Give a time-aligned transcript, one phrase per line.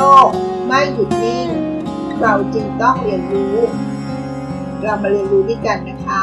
[0.00, 0.28] ลก
[0.66, 1.48] ไม่หยุดนิ่ง
[2.20, 3.56] เราจึงต้องเรียนรู้
[4.82, 6.22] เรามาเรียนรู้ด้วยกันนะคะ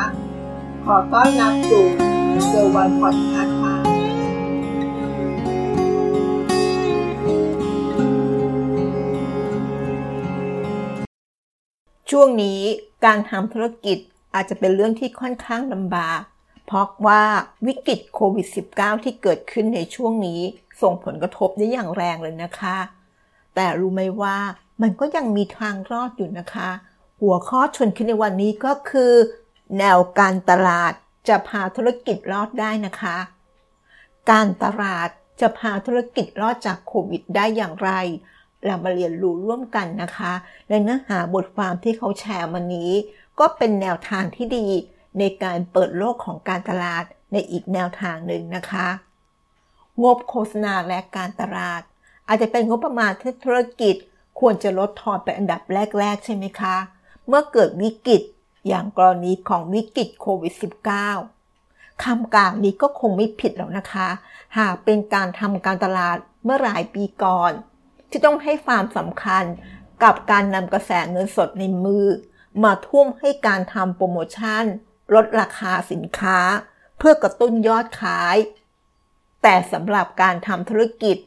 [0.85, 1.85] ขอต้อนรับสู่
[2.47, 3.75] เซอร์วันพอดคาส์ค่ะ
[12.09, 12.61] ช่วงนี้
[13.05, 13.97] การทำธุรกิจ
[14.35, 16.21] อาจจะเป็นเรื่องที่ค่อนข้างลำบาก
[16.65, 17.23] เพราะว่า
[17.67, 20.41] วิกฤตโควิด -19 ที่เกิดขึ้นในช่วงนี้
[20.81, 22.77] ส่งผลกระทบได้อย่างแรงเลยนะคะ
[23.59, 24.37] แต่รู้ไหมว่า
[24.81, 26.69] มันก็ยังมีทางรอดอยู่นะคะ
[27.21, 29.13] หัวข้อชวนคิดในวันนี้ก็คือ
[29.77, 30.93] แนวการตลาด
[31.27, 33.17] จะพาธุรกิจรอดได้นะคะ
[34.31, 35.09] การตลาด
[35.41, 37.89] จะพาธุรกิจรอดจากโควิดได้อย่างไร
[38.65, 40.33] เรามาเรียนรู้ร่วมกันนะคะ
[40.69, 42.91] ในเนื้อหาบทความที่เขาแชร์มานี้
[43.39, 44.67] ก็เป็นแนวทางที่ดี
[45.19, 48.87] ในการเปิดโลกของการตลาดในอีกแนวทางหนึ่งนะคะ
[50.03, 51.81] งบโฆษณาและการตลาด
[52.27, 53.95] อาจจะเป็นงบประมาณที่ธุรกิจ
[54.39, 55.61] ควรจะลดทอนไปอันดับ
[55.99, 56.75] แรก ๆ ใช่ไหมคะ
[57.27, 58.21] เมื่อเกิดวิกฤต
[58.67, 60.53] อย่างกรณีของวิกฤตโควิด
[61.27, 64.07] -19 คำกล่าวนี้ก็คงไม่ผิดแล้วนะคะ
[64.57, 67.51] หากเป็นการทำการตลาดเมื่อหลายปีก่อน
[68.09, 69.43] ที่ต้องให้ความสำคัญ
[70.03, 72.05] กับการนำกระแสเงินสดในมือ
[72.63, 74.65] มาทุ่มให้การทำโปรโมชั่น
[75.13, 76.39] ลดราคาสินค้า
[76.97, 78.37] เพื่อกระตุ้นยอดขาย
[79.43, 81.17] แต่สำหรับการทำธุรกิจ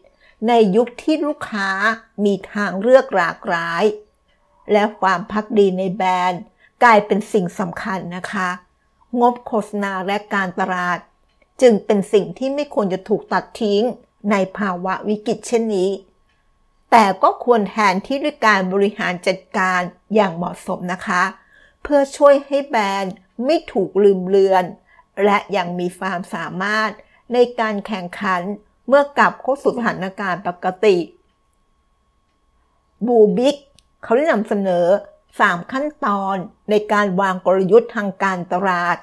[0.48, 1.70] ในยุคที่ลูกค้า
[2.24, 3.84] มีทางเลือกหลากหลาย
[4.72, 6.42] และความพักดีในแบรนด์
[6.82, 8.48] กลายเป็นสิ่งสำคัญนะคะ
[9.20, 10.98] งบโฆษณาและการตลาด
[11.60, 13.82] จึงเป็นสิ่งที่ไม่ควรจะถูกตัดทิ้ง
[14.30, 15.90] ในภาวะวิกฤตเช่นนี้
[16.90, 19.80] แต่ก็ควรแทนที่ด้วยการบริหารจัดการ
[20.14, 21.22] อย่างเหมาะสมนะคะ
[21.82, 24.64] เพื่อช่วยให้แบรนด์ไม่ถูกลืมเลือน
[25.24, 26.90] และยังมีความสามารถ
[27.32, 28.42] ในการแข่งขัน
[28.92, 30.96] เมื่อกลับเข้าสู่สถานการณ์ปกติ
[33.06, 33.56] บูบิก
[34.02, 34.86] เขาได้นำเสนอ
[35.28, 36.36] 3 ขั้นตอน
[36.70, 38.96] ในการวางกลยุทธ์ทางการตลาด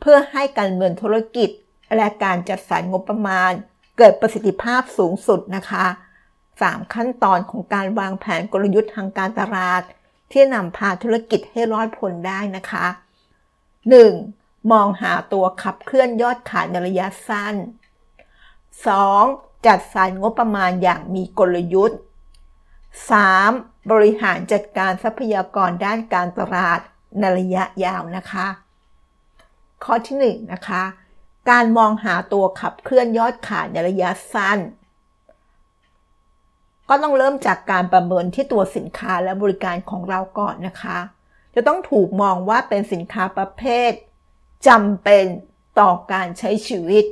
[0.00, 1.50] เพื่อให้การเงินธุรกิจ
[1.96, 3.52] และการจัดสรรงบประมาณ
[3.98, 5.86] เกิดประสิทธิภาพสูงสุดนะคะ
[6.38, 9.82] 3ขั้นตอนของการวางแผนกลยุทธ์ทางการตลาด
[10.32, 12.86] ที่นำพาธุรกิจให้รอดพ้นได้นะคะ
[13.98, 14.72] 1.
[14.72, 17.54] มองหาตัวขับเคลื่อนยอดขายในระยะสั้น
[18.82, 19.66] 2.
[19.66, 21.98] จัดสรรงบประมาณอย่างมีกลยุทธ์
[23.34, 23.90] 3.
[23.90, 26.80] บริหารจัดการทรัพยากรด้านการตลาด
[27.18, 28.46] ในระยะยาวนะคะ
[29.84, 30.82] ข้อที่1นนะคะ
[31.50, 34.58] การมองหาตัวขับเคลื่อนยอดขายในระยะสั้น
[36.88, 40.98] ก็ต้องเริ่มจากการประเมินที่ตัวสินค้าและบริการของเราก่อนนะคะ
[41.54, 43.90] จะต้องถูกมองว่าเป็นสินค้าประเภท
[44.68, 45.24] จำเป็น
[45.80, 47.04] ต่อการใช้ชีวิต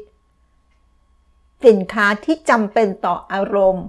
[1.66, 3.86] สินค้าที่จำเป็นต่ออารมณ์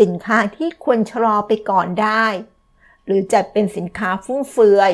[0.00, 2.26] สินค้าที่ควรชะลอไปก่อนได้
[3.04, 4.92] หรือจะเป็นสินค้าฟุ่มเฟือย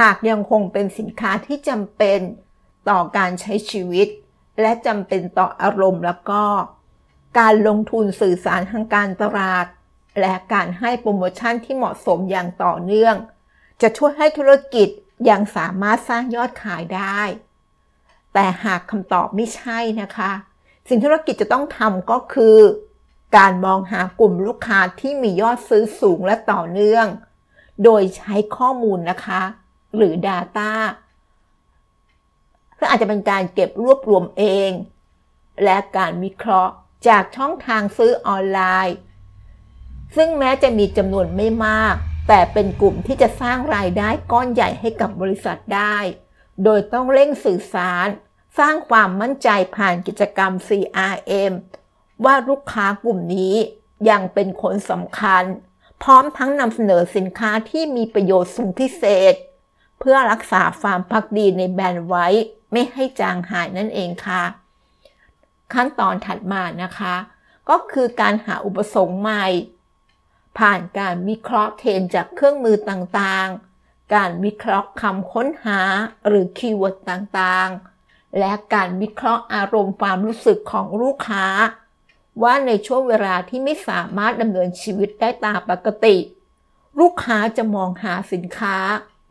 [0.00, 2.20] หากยังคงเป็นสินค้าที่จำเป็น
[2.88, 4.08] ต่อการใช้ชีวิต
[4.60, 6.42] และจำเป็นต่ออารมณ์แล้วก็
[7.38, 9.66] การลงทุนสื่อสารทางการตลาด
[10.20, 13.16] และการให้โปรโมชั่นที่เหมาะสมอย่างต่อเนื่อง
[13.82, 14.88] จะช่วยให้ธุรกิจ
[15.28, 17.20] ยังสามารถสร้างยอดขายได้
[18.34, 20.32] แต่หากคำตอบไม่ใช่นะคะ
[20.88, 22.58] สิ่งธุรกิจจะต้องทำก็คือ
[23.36, 27.06] การมองหากลุ่มลูกค้าที่มียอดซื้อสูงและต่อเนื่อง
[27.84, 29.42] โดยใช้ข้อมูลนะคะ
[29.96, 30.72] หรือ Data
[32.78, 34.70] ซึ่งอาจจะเป็นการเก็บรวบรวมเอง
[35.64, 36.72] และการวิเคราะห์
[37.08, 38.96] จากช่องทางซื้อออนไลน์
[40.16, 41.94] ซึ่งแม้จะมีจำนวนไม่มาก
[42.28, 45.96] แต่เป็นกลุ่มที่จะสร้างรายได้ก้อนใหญ่ให้กับบริษัทได้
[46.64, 48.06] โดยต้องเร่งสื่อสาร
[48.58, 51.52] สร้างความมั่นใจผ่านกิจกรรม CRM
[52.24, 53.56] ว่าลูกค้ากลุ่มนี้
[54.10, 55.44] ยังเป็นคนสำคัญ
[56.02, 59.34] พร้อมทั้งนำเสนอสินค้าที่มีประโยชน์สูงพิเศษ
[59.98, 62.26] เพื่อรักษาความพักดีในแบรนด์ไว้
[62.72, 64.42] ไม่ให้จางหายนั่นเองค่ะ
[65.72, 67.14] ขั้นตอนถัดมานะคะ
[67.68, 69.46] ก็คือการหาอุปสงค์ใหม่
[70.58, 75.80] ผ่านการวิเคราะห์เทรนจากเครื่องมือต่างๆ การวิเคราะห์คำค้นหา
[76.26, 77.89] หรือ keyword ต่างๆ
[78.38, 81.46] และการวิเคราะห์อารมณ์ความรู้สึกของลูกค้า
[82.42, 86.16] ว่าในช่วงเวลาที่ไม่สามารถดำเนินชีวิตได้ตามปกติ
[87.00, 88.76] ลูกค้าจะมองหาสินค้า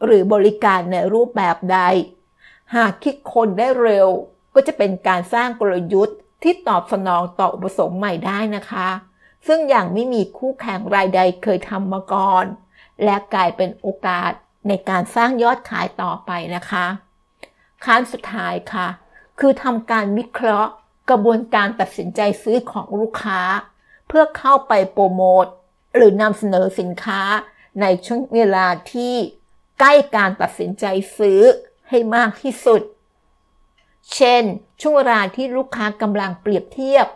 [0.06, 1.80] หรือบริการในรูปแบบใด
[2.76, 4.10] หากคิดค้นได้เร็ว
[4.54, 8.90] ก็จะเป็นการสร้างกลยุทธ์ที่ตอบสนองต่ออุปสงค์ใหม่ได้นะคะ
[9.48, 12.46] ซึ่งอย่างไม่มีคู่แข่งรายใดเคยทำมาก่อน
[13.04, 14.32] และกลายเป็นโอกาส
[14.68, 16.86] ในการสร้างยอดขายต่อไปนะคะ
[17.86, 18.88] ขั้นสุดท้ายค่ะ
[19.40, 20.72] คือทำการวิเคราะห์
[21.10, 23.42] กระบวนการตัดสินใจซื้อของลูกค้า
[24.08, 25.46] เพื่อเข้าไปโปรโมท
[25.96, 27.22] หรือนำเสนอสินค้า
[27.82, 29.16] ในช่วงเวลาที่
[29.80, 30.86] ใกล้การตัดสินใจ
[31.18, 31.42] ซื้อ
[31.90, 32.82] ให้มากที่สุด
[34.16, 34.44] เช่น
[34.82, 37.08] ช่วงเวลาที่ลูกค้ากำลังเปรียบเทียบ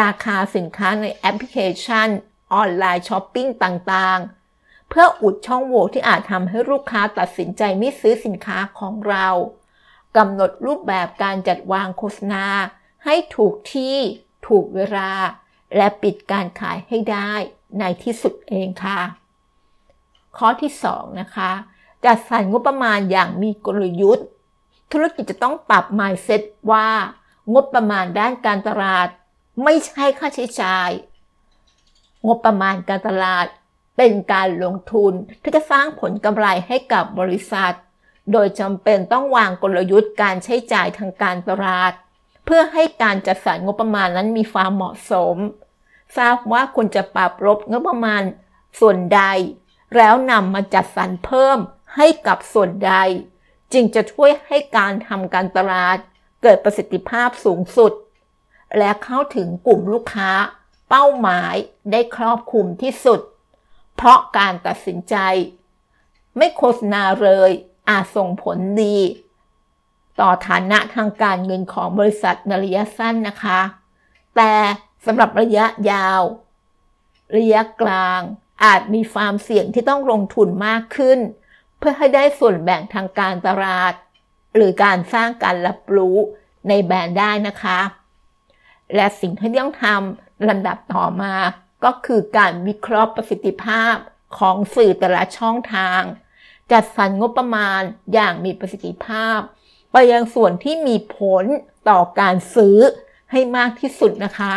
[0.00, 2.08] ราคาสินค้าในแอปพลิเคชัน
[2.52, 9.28] ออนไลน์ช้อปปิ้งต่างๆ เพื่ออุดช่องโหว่ที่อาจทำให้ลูกค้าตัดสินใจไม่ซื้อสินค้าของเรา
[10.16, 12.44] กำหนดรูปแบบการจัดวางโฆษณา
[13.04, 13.96] ให้ถูกที่
[14.46, 15.10] ถูกเวลา
[15.76, 17.32] และปิดการขายให้ได้
[17.78, 19.00] ในที่สุดเองค่ะ
[20.36, 21.50] ข้อที่ 2 นะคะ
[22.04, 24.26] จัดสรรงบประมาณอย่างมีกลยุทธ์
[24.92, 26.42] ธุรกิจจะต้องปรับ mindset
[26.72, 26.88] ว่า
[27.54, 29.08] งบประมาณด้านการตลาด
[29.64, 30.90] ไม่ใช่ค่าใช้จ่าย
[32.26, 33.46] งบประมาณการตลาด
[33.96, 37.74] เป็นการลงทุนที่จะสร้างผลกำไรให้กับบริษัท
[38.32, 41.92] โดยจำเป็นต้องวางกลยุทธ์การใช้จ่ายทางการตลาด
[42.44, 45.36] เพื่อให้การจัดสรรงบประมาณนั้นมีความเหมาะสม
[46.16, 48.22] ทราบว่าควรจะปรับลบงบประมาณ
[48.80, 49.22] ส่วนใด
[49.96, 51.58] แล้วนำมาจัดสรรเพิ่ม
[51.96, 52.94] ให้กับส่วนใด
[53.72, 55.98] จึงจะช่วยให้การทำการตลาด
[56.42, 57.92] เกิดประสิทธิภาพสูงสุด
[58.78, 60.30] และเข้าถึงกลุ่มลูกค้า
[60.88, 61.54] เป้าหมาย
[61.92, 63.20] ได้ครอบคลุมที่สุด
[63.96, 65.16] เพราะการตัดสินใจ
[66.36, 67.50] ไม่โฆษณาเลย
[67.88, 68.98] อาจส่งผลดี
[70.20, 73.60] ต่อฐานะทางการเงินของบริษัทในระยะสั้นนะคะ
[74.36, 74.52] แต่
[75.06, 76.20] สำหรับระยะยาว
[77.36, 78.20] ระยะกลาง
[78.64, 81.18] อาจมีความเสี่ยงที่ต้องลงทุนมากขึ้น
[81.78, 83.92] เพื่อให้ได้ส่วนแบ่งทางการตลาด
[84.54, 86.16] หรือการสร้างการรับรู้
[86.68, 87.80] ในแบรนด์ได้นะคะ
[88.94, 91.34] และสิ่งที่ต้องทำลำดับต่อมา
[91.84, 93.94] ก็คือการวิเคราะห์ประสิทธิภาพ
[94.38, 96.00] ของสื่อแต่ละช่องทาง
[96.72, 97.82] จัดสรรงบประมาณ
[98.14, 99.38] อย่างมีประสิทธิภาพ
[99.92, 101.44] ไปยังส่วนที่มีผล
[101.88, 102.78] ต่อการซื้อ
[103.32, 104.54] ให้มากที่สุดนะคะ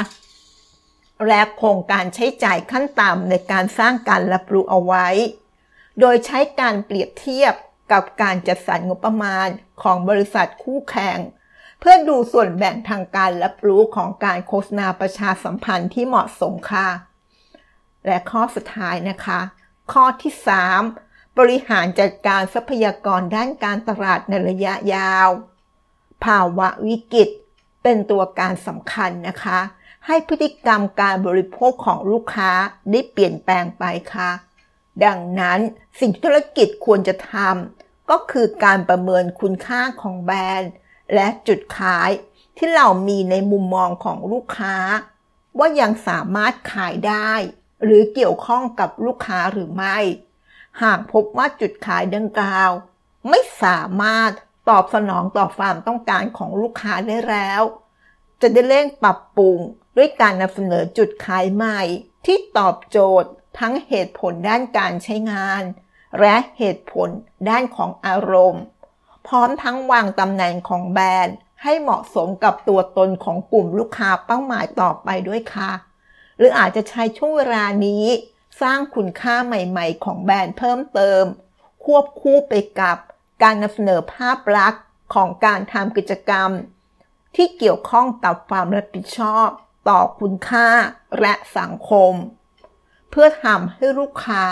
[1.27, 5.07] และโครงการใช้จ่ายขั้นต่ำในการสร้างการรับรู้เอาไว้
[6.00, 7.53] โดยใช้การเปรียบเทียบ
[7.91, 9.47] กับการจัดสรรงบประมาณ
[9.81, 11.19] ของบริษัทคู่แข่ง
[11.79, 16.89] เพื่อดูส่วนแบ่งทางการรับรู้ของการโฆษณาประชาสัมพันธ์ที่เหมาะสมค่ะ
[18.06, 19.39] และข้อสุดท้ายนะคะ
[19.94, 20.33] ข้อที่
[20.75, 25.30] 3 บริหารจัดการทรัพยากรด้านการตลาดในระยะยาว
[26.26, 27.30] ภาวะวิกฤต
[27.84, 29.60] เป็นตัวการสำคัญนะคะ
[30.06, 32.52] ให้พฤติกรรมการบริโภคของลูกค้า
[32.92, 33.84] ได้เปลี่ยนแปลงไป
[34.14, 34.31] ค่ะ
[35.06, 35.60] ดังนั้น
[36.00, 40.72] สิ่งที่ธุรกิจควรจะทำก็คือการประเมินคุณค่าของแบรนด์
[41.14, 42.10] และจุดขาย
[42.58, 44.76] ที่เรามีในมุมมองของลูกค้า
[45.58, 47.31] ว่ายังสามารถขายได้
[47.84, 49.98] หรือเกี่ยวข้องกับลูกค้าหรือไม่
[50.81, 52.72] หากพบว่าจุดขายดังกล่าว
[53.30, 54.31] ไม่สามารถ
[54.70, 57.62] ตอบสนองต่อความต้องการของลูกค้าได้แล้ว
[58.42, 59.58] จะได้เร่งปรับปรุง
[59.98, 61.81] ด้วยการนำเสนอจุดขายใหม่
[62.26, 63.30] ที่ตอบโจทย์
[63.60, 65.64] ทั้งเหตุผลด้านการใช้งาน
[66.20, 67.10] และเหตุผล
[67.50, 68.64] ด้านของอารมณ์
[69.28, 75.72] พร้อมทั้งวางตำแหน่งของแบรนด์ ให้เหมาะสมกับตัวตนของกลุ่มลูกค้าเป้าหมายต่อไปด้วยค่ะ
[76.38, 78.06] หรืออาจจะใช้ช่วงเวลานี้
[78.61, 81.23] สร้างคุณค่าใหม่ๆ ของแบรนด์เพิ่มเติม
[81.83, 82.97] ควบคู่ไปกับ
[83.44, 84.83] การนำเสนอภาพลักษณ์
[85.13, 86.50] ของการทำกิจกรรม
[87.35, 89.47] ที่เกี่ยวข้องกับความรับผิดชอบ
[89.89, 90.67] ต่อคุณค่า
[91.21, 92.13] และสังคม
[93.09, 94.45] เพื่อทำให้ลูกค้า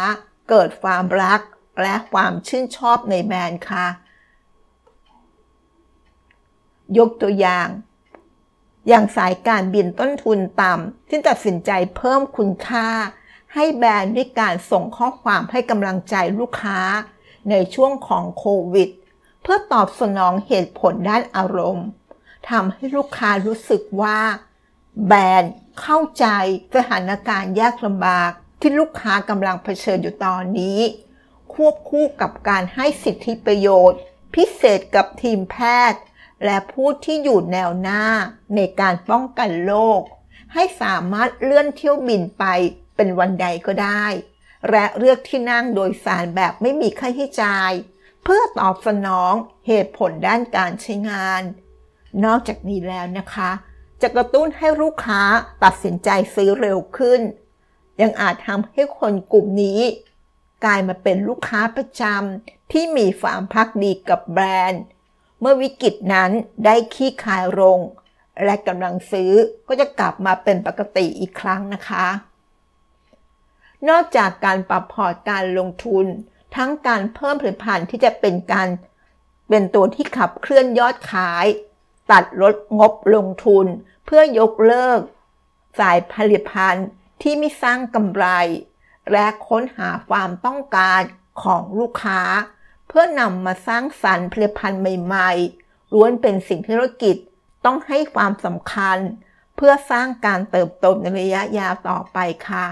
[0.50, 1.42] เกิดความรัก
[1.84, 3.88] และความชื่นชอบในแบรนด์ค่ะ
[6.98, 7.68] ยกตัวอย่าง
[8.88, 12.88] อย่างสายการบินต้นทุนต่ำที่ตัดสินใจเพิ่มคุณค่า
[13.54, 16.80] ให้แบรนด์ด้วยการส่งข้อความให้กำลังใจลูกค้า
[17.50, 18.90] ในช่วงของโควิด
[19.42, 21.88] เพื่อตอบสนองเหตุผลด้านอารมณ์
[22.50, 24.20] ทำให้ลูกค้ารู้สึกว่า
[25.08, 26.26] แบรนด์เข้าใจ
[26.76, 30.80] สถานการณ์ยากลำบากที่ลูกค้ากำลังเผชิญอยู่ตอนนี้
[31.54, 34.00] ควบคู่กับการให้สิทธิประโยชน์
[34.36, 35.58] พิเศษกับทีมแพ
[35.92, 36.02] ทย์
[36.46, 38.04] และผู้ที่อยู่แนวหน้า
[38.56, 40.02] ในการป้องกันโรค
[40.54, 42.46] ให้สามารถเลื่อนเที่ยวบินไป
[42.98, 44.06] เป็นวันใดก็ได้
[44.70, 47.72] และเลือกที่นั่งโดยสารแบบไม่มีค่าใช้จ่าย
[48.24, 49.34] เพื่อตอบสนอง
[49.68, 51.42] เหตุผลด้านการใช้งาน
[52.26, 53.52] นอกจากนี้แล้วนะคะ
[54.02, 55.22] จะกระตุ้นให้ลูกค้า
[55.64, 57.22] ตัดสินใจซื้อเร็วขึ้น
[58.02, 59.82] ยังอาจทำให้คนกลุ่มนี้
[60.66, 64.82] กลายมาเป็นลูกค้าประจำที่มีความพักดีกับแบรนด์
[65.40, 66.32] เมื่อวิกฤตนั้น
[66.66, 67.80] ได้ขี้คายลง
[68.44, 69.32] และกำลังซื้อ
[69.68, 72.06] ก็จะกลับมาเป็นปกติอีกครั้งนะคะ
[73.90, 76.06] นอกจากการปรับพอร์ตการลงทุน
[76.56, 78.68] ทั้งการเพิ่มผลิตภัณฑ์ที่จะเป็นการ
[79.50, 81.46] เป็นตัวที่ขับเคลื่อนยอดขาย
[82.12, 83.66] ตัดลดงบลงทุน
[84.06, 85.00] เพื่อยกเลิก
[85.80, 86.88] สายผลิตภัณฑ์
[87.22, 88.26] ที่ไม่สร้างกำไร
[89.12, 91.02] และค้นหาความต้องการ
[91.44, 92.22] ของลูกค้า
[92.88, 97.16] เพื่อนำมาสร้างสรรค์ผลิตภัณฑ์ใหม่ๆล้วนเป็นสิ่งที่ธุรกิจ
[97.66, 98.98] ต้องให้ความสำคัญ
[99.56, 102.18] เพื่อสร้างการเติบโตในระยะยาวต่อไป
[102.48, 102.66] ค่ะ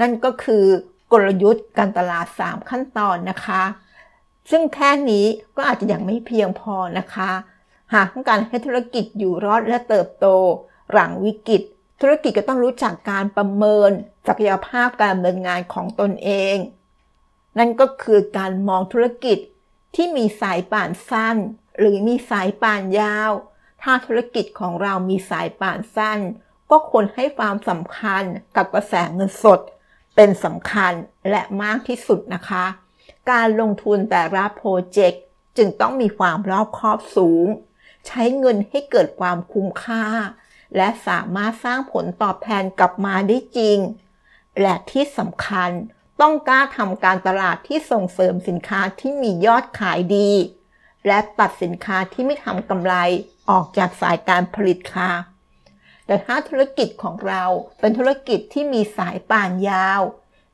[0.00, 0.64] นั่นก็คือ
[1.12, 3.62] กลยุทธ์การตลาด 3 ขั้นตอนนะคะ
[4.50, 5.26] ซึ่งแค่นี้
[5.56, 7.30] ก็อาจจะยังไม่เพียงพอนะคะ
[7.94, 10.26] หากต้องการให้ธุรกิจอยู่รอดและเติบโต
[10.92, 11.62] หลังวิกฤต
[12.00, 13.90] ธุรกิจก็ต้องรู้จักการประเมิน
[14.26, 16.56] ศักยภาพการดำเนินงานของตนเอง
[17.58, 19.38] นั่นก็คือการมองธุรกิจ
[19.94, 21.36] ที่มีสายป่านสั้น
[21.78, 23.32] หรือมีสายป่านยาว
[23.82, 26.18] ถ้าธุรกิจของเรามีสายป่านสั้น
[26.70, 28.24] ก็ควรให้ความสำคัญ
[28.56, 29.60] กับกระแสเงินสด
[30.14, 30.92] เป็นสำคัญ
[31.30, 32.64] และมากที่สุดนะคะ
[33.30, 35.22] การลงทุนแต่ละโปรเจกต์
[35.56, 37.46] จึงต้องมีความรอบคอบสูง
[38.06, 40.04] ใช้เงินให้เกิดความคุ้มค่า
[40.76, 43.78] และสามารถสร้างผลตอบแทนกลับมาได้จริง
[44.60, 45.70] และที่สำคัญ
[46.20, 50.30] ต้องกล้าทำการตลาดที่ส่งเสริมสินค้าที่มียอดขายดี
[51.06, 52.94] และตัดสินค้าที่ไม่ทำกำไร
[53.50, 55.10] ออกจากสายการผลิตค่ะ
[56.10, 57.44] แต่ถ้าธุรกิจของเรา
[57.80, 60.00] เป็นธุรกิจที่มีสายป่านยาว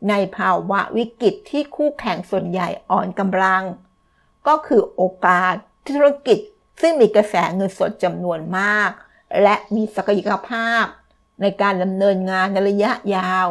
[0.08, 3.64] ในภาวะวิกฤตที่คู่แข่งส่วนใหญ่อ่อนกำลัง
[4.46, 5.54] ก็คือโอกาส
[5.88, 6.38] ธุรกิจ
[6.80, 8.90] ซึ่งมีกระแสเงินสดจำนวนมาก
[9.42, 10.84] และมีศักยภาพ
[11.40, 13.46] ในการดำเนินงานในระยะยาว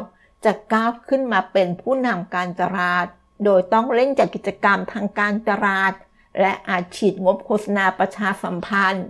[0.45, 3.05] จะก้าวขึ้นมาเป็นผู้นำการตลาด
[3.43, 5.93] โดยต้องเล่นจากกิจกรรมทางการตลาด
[6.39, 9.07] และอาจฉีดงบโฆษณาประชาสัมพันธ์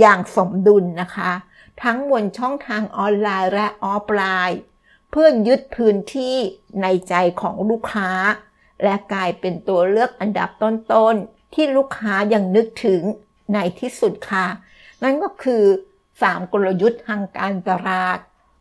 [0.00, 1.32] อย่างสมดุลนะคะ
[1.82, 4.60] ทั้งบนช่องทางออนไลน์และออฟไลน์
[5.10, 6.36] เพื่อยึดพื้นที่
[6.82, 8.10] ในใจของลูกค้า
[8.82, 13.02] และกลายเป็นตัวเลือกอันดับต้นๆ ที่ลูกค้ายังนึกถึง
[13.54, 14.46] ในที่สุดค่ะ
[15.02, 15.64] นั่นก็คือ
[16.08, 18.18] 3 กลยุทธ์ทางการตลาด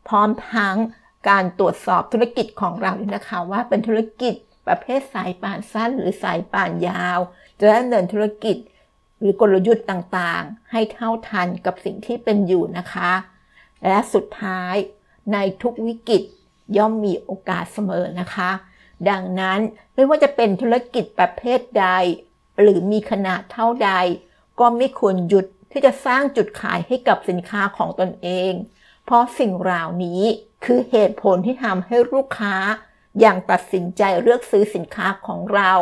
[0.07, 0.75] พร้อมทั้ง
[1.29, 4.33] การตรวจสอบธุรกิจของเราด้วยนะคะ ว่าเป็นธุรกิจ
[4.67, 7.19] ประเภทสายป่านสั้นหรือสายป่านยาว
[7.59, 8.57] จะดำเนินธุรกิจ
[9.19, 13.11] หรือกลยุทธ์ต่างๆ ให้เท่าทันกับสิ่งที่เป็นอยู่นะคะ
[13.87, 14.75] และสุดท้าย
[15.33, 16.23] ในทุกวิกฤต
[16.77, 18.51] ย่อมมีโอกาสเสมอนะคะ
[19.09, 19.59] ดังนั้น
[19.93, 21.87] ไม่ว่าจะเป็นธุรกิจประเภทใด
[22.59, 23.91] หรือมีขนาดเท่าใด
[24.59, 28.53] ก็ไม่ควรหยุดที่จะสร้างจุดขายให้กับสินค้าของตนเอง
[29.05, 30.23] เพราะสิ่งเหล่านี้
[30.65, 32.55] คือเหตุผลที่ทำให้ลูกค้า
[33.19, 35.73] อย่างตัดสินใจเลือกซื้อสินค้าของเรา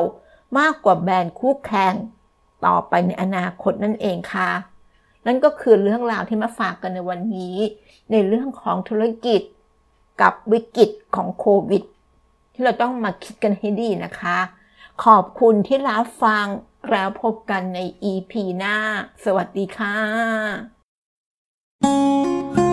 [0.59, 1.95] มากกว่าแบรนด์คู่แข่ง
[2.65, 4.49] ต่อไปในอนาคตนั่นเองค่ะ
[5.25, 7.57] นั่นก็คือเรื่องราวที่มาฝากกันในวันนี้
[8.11, 9.41] ในเรื่องของธุรกิจ
[10.21, 11.83] กับวิกฤตของโควิด
[12.53, 14.37] ที่เราต้องมาคิดกันให้ดีนะคะ
[15.03, 16.45] ขอบคุณที่รับฟัง
[16.89, 17.79] แล้วพบกันใน
[18.11, 18.77] EP หน้า
[19.25, 22.64] สวัสดีค่ะ